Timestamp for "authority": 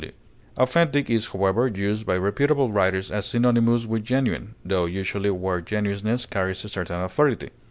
6.99-7.51